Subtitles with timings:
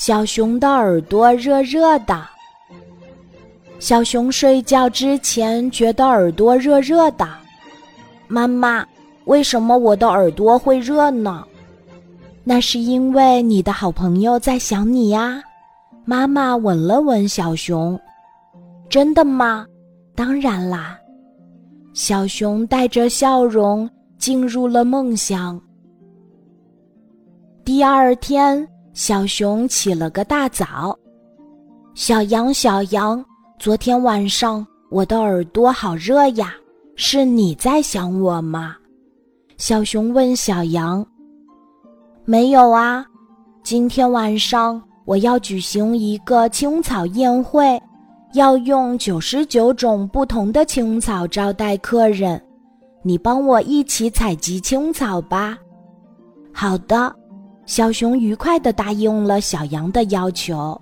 [0.00, 2.24] 小熊的耳朵热热的。
[3.80, 7.26] 小熊睡觉之前觉得耳朵热热的。
[8.28, 8.86] 妈妈，
[9.24, 11.44] 为什么我的耳朵会热呢？
[12.44, 15.42] 那是因为你的好朋友在想你呀。
[16.04, 17.98] 妈妈吻了吻小熊。
[18.88, 19.66] 真的吗？
[20.14, 20.96] 当然啦。
[21.92, 25.60] 小熊带着笑容进入了梦乡。
[27.64, 28.64] 第二天。
[28.98, 30.98] 小熊起了个大早，
[31.94, 33.24] 小羊，小羊，
[33.56, 36.52] 昨天晚上我的耳朵好热呀，
[36.96, 38.74] 是你在想我吗？
[39.56, 41.06] 小熊问小羊。
[42.24, 43.06] 没有啊，
[43.62, 47.80] 今天晚上我要举行一个青草宴会，
[48.32, 52.44] 要用九十九种不同的青草招待客人，
[53.04, 55.56] 你帮我一起采集青草吧。
[56.52, 57.14] 好的。
[57.68, 60.80] 小熊愉快地答应了小羊的要求。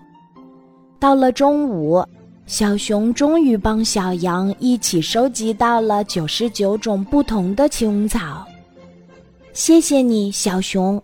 [1.01, 2.01] 到了中午，
[2.47, 8.47] 小熊终于帮小羊一起收集到了九十九种不同的青草。
[9.53, 11.03] 谢谢你，小熊。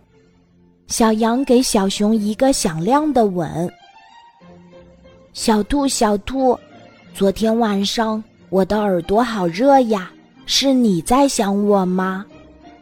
[0.87, 3.69] 小羊给小熊一个响亮的吻。
[5.33, 6.57] 小兔，小兔，
[7.13, 10.09] 昨天晚上我的耳朵好热呀，
[10.45, 12.25] 是你在想我吗？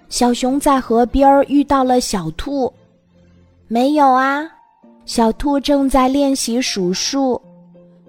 [0.07, 2.71] 小熊在河边遇到了小兔。
[3.71, 4.45] 没有啊，
[5.05, 7.41] 小兔正在练习数数。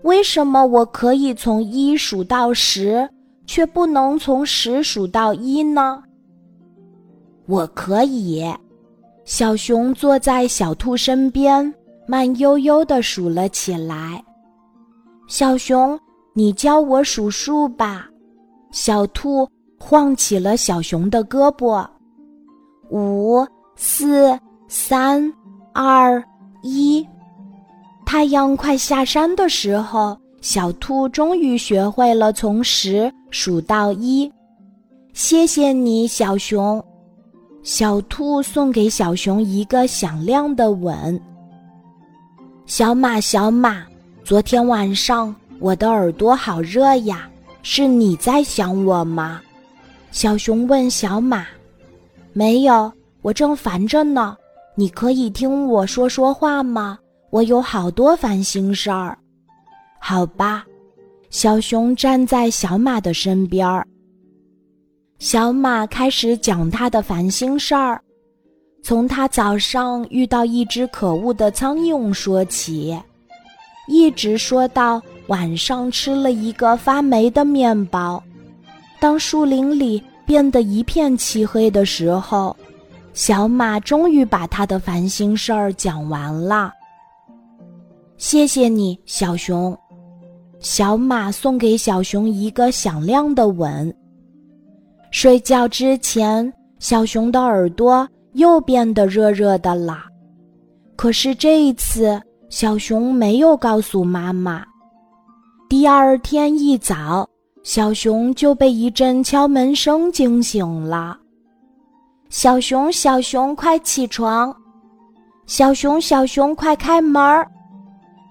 [0.03, 3.09] 为什么我可以从一数到十，
[3.47, 6.03] 却不能从十数到一呢？
[7.47, 8.45] 我可以。
[9.25, 11.73] 小熊坐在小兔身边，
[12.09, 14.21] 慢悠悠地数了起来。
[15.29, 15.97] 小熊，
[16.35, 18.09] 你教我数数吧。
[18.73, 21.87] 小兔晃起了小熊的胳膊。
[22.91, 23.47] 五、
[23.77, 25.33] 四、三。
[25.75, 26.23] 二
[26.63, 27.07] 一，
[28.05, 34.31] 太阳快下山的时候，小兔终于学会了从十数到一。
[35.15, 36.83] 谢谢你，小熊。
[37.63, 41.19] 小兔送给小熊一个响亮的吻。
[42.67, 43.85] 小马，小马，
[44.25, 47.29] 昨天晚上我的耳朵好热呀，
[47.63, 49.41] 是你在想我吗？
[50.11, 51.47] 小熊问小马。
[52.35, 52.93] 没有，
[53.23, 54.37] 我正烦着呢。
[54.75, 56.99] 你可以听我说说话吗？
[57.31, 59.17] 我有好多烦心事儿。
[59.99, 60.65] 好吧，
[61.31, 63.87] 小熊站在小马的身边儿。
[65.19, 68.01] 小马开始讲他的烦心事儿，
[68.83, 72.99] 从他早上遇到一只可恶的苍蝇说起，
[73.89, 78.23] 一直说到晚上吃了一个发霉的面包。
[78.99, 82.57] 当树林里变得一片漆黑的时候。
[83.13, 86.73] 小马终于把他的烦心事儿讲完了。
[88.17, 89.77] 谢谢你，小熊。
[90.61, 93.95] 小马送给小熊一个响亮的吻。
[95.11, 100.05] 睡觉之前，小熊的耳朵又变得热热的了。
[100.97, 104.65] 可是这一次，小熊没有告诉妈妈。
[105.69, 107.29] 第二天一早，
[107.65, 111.19] 小熊就被一阵敲门声惊醒了。
[112.33, 114.57] 小熊，小熊，快起床！
[115.47, 117.47] 小熊，小熊，快开门儿！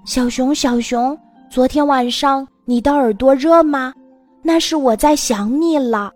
[0.06, 1.16] 小熊，小熊，
[1.52, 3.94] 昨天晚上你的耳朵热吗？
[4.42, 6.12] 那是我在想你了。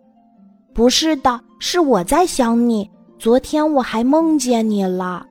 [0.74, 2.90] 不是的，是我在想你。
[3.20, 5.24] 昨天我还梦见你了。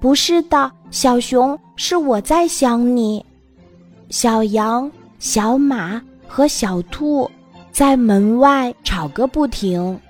[0.00, 3.22] 不是的，小熊，是我在想你。
[4.08, 7.30] 小羊、小马和小兔
[7.70, 10.00] 在门外吵个不停。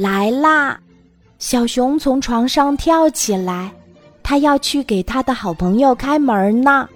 [0.00, 0.80] 来啦！
[1.38, 3.70] 小熊从床上跳起来，
[4.22, 6.88] 他要去给他的好朋友开门呢。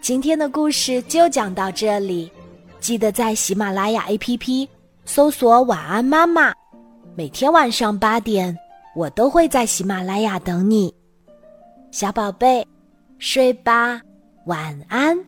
[0.00, 2.30] 今天的故事就讲到这里，
[2.78, 4.68] 记得在喜马拉雅 APP
[5.04, 6.54] 搜索“晚安妈妈”，
[7.16, 8.56] 每天晚上八点，
[8.94, 10.94] 我都会在喜马拉雅等你，
[11.90, 12.64] 小宝贝，
[13.18, 14.00] 睡吧，
[14.46, 15.18] 晚安。